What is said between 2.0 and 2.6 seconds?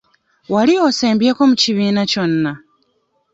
kyonna?